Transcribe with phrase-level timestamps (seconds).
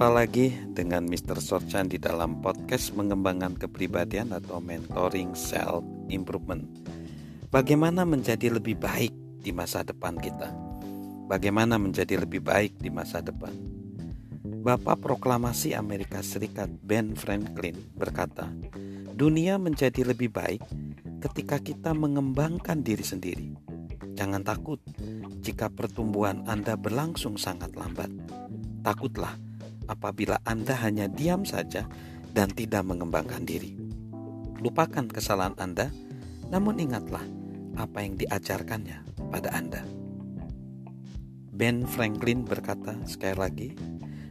[0.00, 1.44] Jumpa lagi dengan Mr.
[1.44, 6.64] Sorchan di dalam podcast mengembangkan kepribadian atau mentoring self improvement.
[7.52, 9.12] Bagaimana menjadi lebih baik
[9.44, 10.56] di masa depan kita?
[11.28, 13.52] Bagaimana menjadi lebih baik di masa depan?
[14.64, 18.48] Bapak Proklamasi Amerika Serikat Ben Franklin berkata,
[19.12, 20.64] "Dunia menjadi lebih baik
[21.20, 23.52] ketika kita mengembangkan diri sendiri.
[24.16, 24.80] Jangan takut
[25.44, 28.08] jika pertumbuhan Anda berlangsung sangat lambat.
[28.80, 29.49] Takutlah."
[29.90, 31.90] Apabila Anda hanya diam saja
[32.30, 33.74] dan tidak mengembangkan diri.
[34.62, 35.90] Lupakan kesalahan Anda,
[36.54, 37.26] namun ingatlah
[37.74, 39.02] apa yang diajarkannya
[39.34, 39.82] pada Anda.
[41.50, 43.68] Ben Franklin berkata sekali lagi,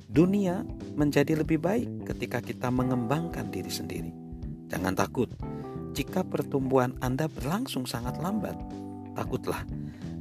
[0.07, 0.63] dunia
[0.95, 4.11] menjadi lebih baik ketika kita mengembangkan diri sendiri.
[4.71, 5.29] Jangan takut
[5.91, 8.55] jika pertumbuhan Anda berlangsung sangat lambat.
[9.17, 9.65] Takutlah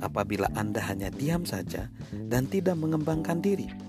[0.02, 3.87] apabila Anda hanya diam saja dan tidak mengembangkan diri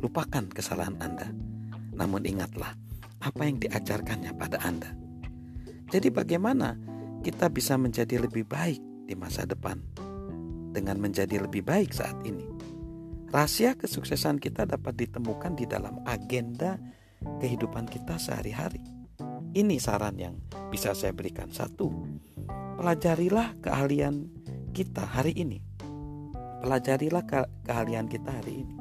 [0.00, 1.28] Lupakan kesalahan Anda,
[1.92, 2.72] namun ingatlah
[3.20, 4.96] apa yang diajarkannya pada Anda.
[5.92, 6.80] Jadi, bagaimana
[7.20, 9.76] kita bisa menjadi lebih baik di masa depan
[10.72, 12.48] dengan menjadi lebih baik saat ini?
[13.30, 16.80] Rahasia kesuksesan kita dapat ditemukan di dalam agenda
[17.20, 18.80] kehidupan kita sehari-hari.
[19.52, 20.40] Ini saran yang
[20.72, 21.52] bisa saya berikan.
[21.52, 21.92] Satu,
[22.80, 24.32] pelajarilah keahlian
[24.72, 25.60] kita hari ini.
[26.64, 28.79] Pelajarilah ke keahlian kita hari ini.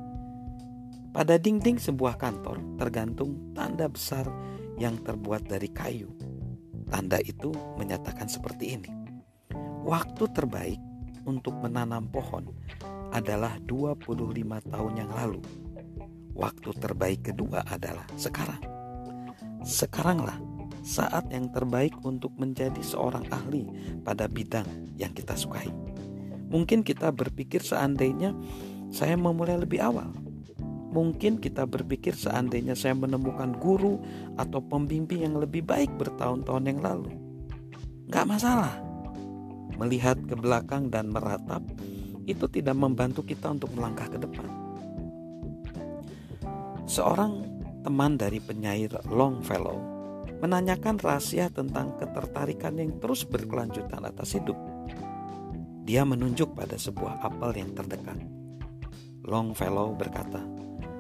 [1.10, 4.30] Pada dinding sebuah kantor tergantung tanda besar
[4.78, 6.14] yang terbuat dari kayu.
[6.86, 7.50] Tanda itu
[7.82, 8.92] menyatakan seperti ini.
[9.82, 10.78] Waktu terbaik
[11.26, 12.54] untuk menanam pohon
[13.10, 14.06] adalah 25
[14.70, 15.42] tahun yang lalu.
[16.38, 18.62] Waktu terbaik kedua adalah sekarang.
[19.66, 20.38] Sekaranglah
[20.86, 23.66] saat yang terbaik untuk menjadi seorang ahli
[24.06, 25.74] pada bidang yang kita sukai.
[26.54, 28.34] Mungkin kita berpikir seandainya
[28.90, 30.10] saya memulai lebih awal,
[30.90, 34.02] Mungkin kita berpikir seandainya saya menemukan guru
[34.42, 37.14] atau pembimbing yang lebih baik bertahun-tahun yang lalu.
[38.10, 38.74] Gak masalah.
[39.78, 41.62] Melihat ke belakang dan meratap
[42.26, 44.50] itu tidak membantu kita untuk melangkah ke depan.
[46.90, 47.46] Seorang
[47.86, 49.78] teman dari penyair Longfellow
[50.42, 54.58] menanyakan rahasia tentang ketertarikan yang terus berkelanjutan atas hidup.
[55.86, 58.18] Dia menunjuk pada sebuah apel yang terdekat.
[59.26, 60.59] Longfellow berkata,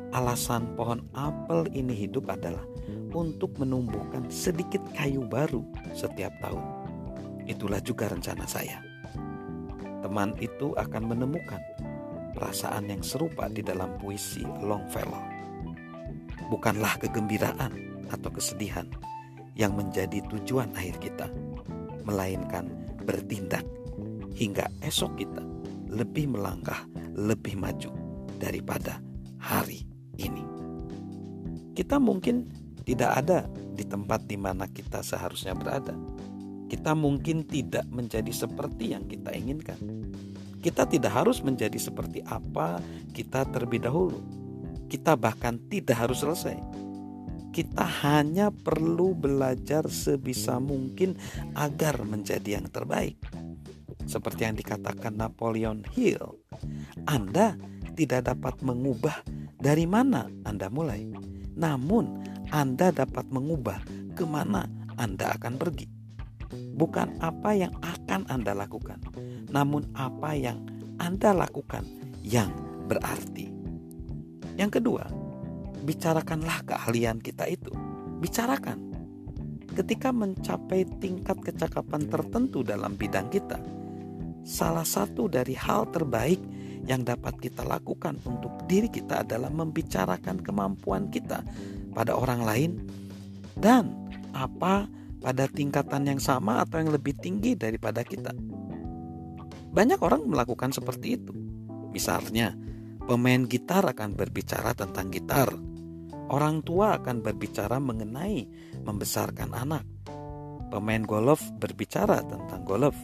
[0.09, 2.65] Alasan pohon apel ini hidup adalah
[3.13, 5.61] untuk menumbuhkan sedikit kayu baru
[5.93, 6.65] setiap tahun.
[7.45, 8.81] Itulah juga rencana saya.
[10.01, 11.61] Teman itu akan menemukan
[12.33, 15.21] perasaan yang serupa di dalam puisi Longfellow.
[16.49, 17.73] Bukanlah kegembiraan
[18.09, 18.89] atau kesedihan
[19.53, 21.27] yang menjadi tujuan akhir kita,
[22.01, 22.65] melainkan
[23.05, 23.65] bertindak
[24.33, 25.45] hingga esok kita
[25.85, 27.93] lebih melangkah, lebih maju
[28.41, 28.97] daripada
[29.37, 29.88] hari
[30.19, 30.43] ini.
[31.73, 32.51] Kita mungkin
[32.83, 35.95] tidak ada di tempat di mana kita seharusnya berada.
[36.69, 39.79] Kita mungkin tidak menjadi seperti yang kita inginkan.
[40.59, 42.83] Kita tidak harus menjadi seperti apa
[43.15, 44.19] kita terlebih dahulu.
[44.91, 46.59] Kita bahkan tidak harus selesai.
[47.49, 51.17] Kita hanya perlu belajar sebisa mungkin
[51.57, 53.17] agar menjadi yang terbaik.
[54.05, 56.37] Seperti yang dikatakan Napoleon Hill,
[57.09, 57.57] Anda
[57.97, 59.25] tidak dapat mengubah
[59.59, 61.03] dari mana Anda mulai.
[61.59, 63.83] Namun, Anda dapat mengubah
[64.15, 64.65] ke mana
[64.95, 65.87] Anda akan pergi.
[66.49, 69.03] Bukan apa yang akan Anda lakukan,
[69.53, 70.65] namun apa yang
[70.97, 71.85] Anda lakukan
[72.25, 72.49] yang
[72.89, 73.53] berarti.
[74.57, 75.05] Yang kedua,
[75.85, 77.69] bicarakanlah keahlian kita itu.
[78.19, 78.89] Bicarakan.
[79.69, 83.61] Ketika mencapai tingkat kecakapan tertentu dalam bidang kita,
[84.41, 86.41] salah satu dari hal terbaik
[86.87, 91.43] yang dapat kita lakukan untuk diri kita adalah membicarakan kemampuan kita
[91.91, 92.71] pada orang lain
[93.59, 93.91] dan
[94.31, 94.87] apa
[95.19, 98.31] pada tingkatan yang sama atau yang lebih tinggi daripada kita.
[99.69, 101.35] Banyak orang melakukan seperti itu.
[101.91, 102.55] Misalnya,
[103.03, 105.51] pemain gitar akan berbicara tentang gitar.
[106.29, 108.47] Orang tua akan berbicara mengenai
[108.85, 109.83] membesarkan anak.
[110.69, 112.95] Pemain golf berbicara tentang golf.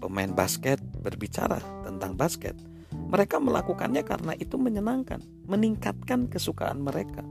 [0.00, 2.56] Pemain basket berbicara tentang basket
[2.92, 7.22] mereka melakukannya karena itu menyenangkan, meningkatkan kesukaan mereka,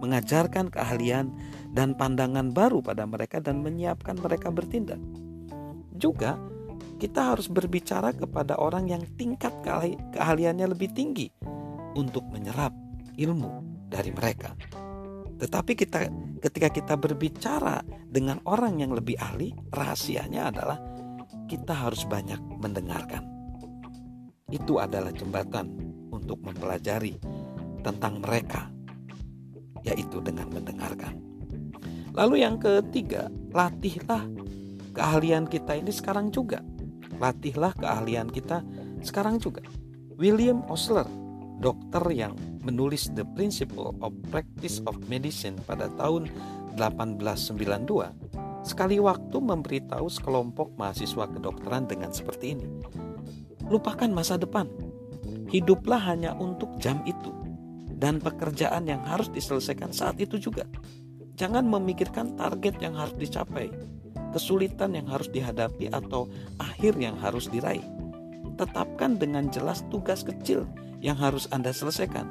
[0.00, 1.32] mengajarkan keahlian
[1.72, 5.00] dan pandangan baru pada mereka dan menyiapkan mereka bertindak.
[5.96, 6.38] Juga
[6.98, 9.54] kita harus berbicara kepada orang yang tingkat
[10.14, 11.30] keahliannya lebih tinggi
[11.94, 12.74] untuk menyerap
[13.18, 14.54] ilmu dari mereka.
[15.38, 16.10] Tetapi kita
[16.42, 20.78] ketika kita berbicara dengan orang yang lebih ahli, rahasianya adalah
[21.46, 23.37] kita harus banyak mendengarkan
[24.48, 25.68] itu adalah jembatan
[26.08, 27.20] untuk mempelajari
[27.84, 28.72] tentang mereka.
[29.86, 31.16] yaitu dengan mendengarkan.
[32.12, 34.26] Lalu yang ketiga, latihlah
[34.90, 36.60] keahlian kita ini sekarang juga.
[37.16, 38.66] Latihlah keahlian kita
[39.00, 39.62] sekarang juga.
[40.18, 41.06] William Osler,
[41.62, 42.34] dokter yang
[42.66, 46.26] menulis The Principle of Practice of Medicine pada tahun
[46.74, 52.66] 1892, sekali waktu memberitahu sekelompok mahasiswa kedokteran dengan seperti ini.
[53.68, 54.68] Lupakan masa depan.
[55.48, 57.32] Hiduplah hanya untuk jam itu
[57.98, 60.64] dan pekerjaan yang harus diselesaikan saat itu juga.
[61.38, 63.70] Jangan memikirkan target yang harus dicapai,
[64.34, 66.26] kesulitan yang harus dihadapi, atau
[66.58, 67.84] akhir yang harus diraih.
[68.58, 70.66] Tetapkan dengan jelas tugas kecil
[70.98, 72.26] yang harus Anda selesaikan.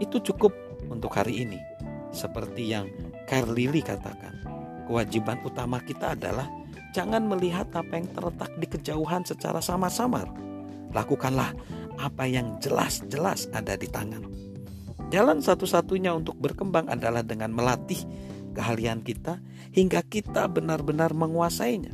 [0.00, 0.54] Itu cukup
[0.88, 1.60] untuk hari ini.
[2.08, 2.88] Seperti yang
[3.28, 4.40] Carl Lily katakan,
[4.88, 6.48] kewajiban utama kita adalah
[6.96, 10.47] jangan melihat apa yang terletak di kejauhan secara sama-samar.
[10.92, 11.52] Lakukanlah
[11.98, 14.24] apa yang jelas-jelas ada di tangan.
[15.08, 17.98] Jalan satu-satunya untuk berkembang adalah dengan melatih
[18.52, 19.40] keahlian kita
[19.72, 21.92] hingga kita benar-benar menguasainya.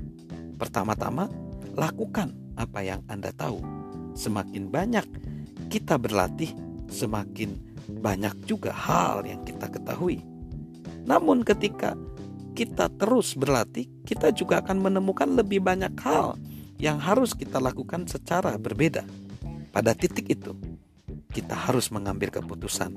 [0.59, 1.31] Pertama-tama,
[1.75, 3.63] lakukan apa yang Anda tahu.
[4.15, 5.07] Semakin banyak
[5.71, 6.55] kita berlatih,
[6.91, 7.59] semakin
[8.03, 10.23] banyak juga hal yang kita ketahui.
[11.05, 11.99] Namun, ketika
[12.55, 16.39] kita terus berlatih, kita juga akan menemukan lebih banyak hal
[16.79, 19.07] yang harus kita lakukan secara berbeda.
[19.75, 20.55] Pada titik itu,
[21.35, 22.95] kita harus mengambil keputusan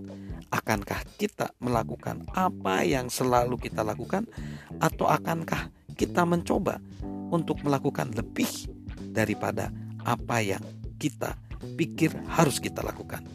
[0.48, 4.24] Akankah kita melakukan apa yang selalu kita lakukan,
[4.80, 5.68] atau akankah
[6.00, 6.80] kita mencoba
[7.28, 8.48] untuk melakukan lebih
[9.12, 9.68] daripada
[10.08, 10.64] apa yang
[10.96, 11.36] kita
[11.76, 13.28] pikir harus kita lakukan?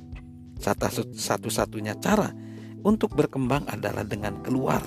[0.56, 2.32] Satu-satunya cara
[2.80, 4.80] untuk berkembang adalah dengan keluar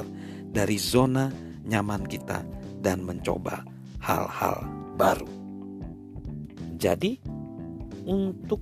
[0.50, 1.30] dari zona
[1.62, 2.42] nyaman kita
[2.81, 3.62] dan mencoba
[4.01, 4.66] hal-hal
[4.98, 5.45] baru.
[6.75, 7.19] Jadi,
[8.06, 8.62] untuk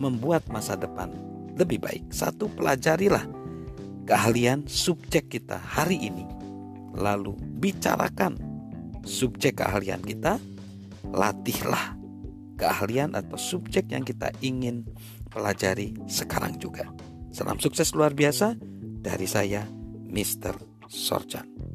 [0.00, 1.12] membuat masa depan
[1.54, 2.10] lebih baik.
[2.10, 3.24] Satu, pelajarilah
[4.08, 6.24] keahlian subjek kita hari ini.
[6.94, 8.38] Lalu bicarakan
[9.02, 10.38] subjek keahlian kita,
[11.10, 11.98] latihlah
[12.54, 14.86] keahlian atau subjek yang kita ingin
[15.30, 16.86] pelajari sekarang juga.
[17.34, 18.54] Salam sukses luar biasa
[19.02, 19.66] dari saya,
[20.06, 20.54] Mr.
[20.86, 21.73] Sorjan.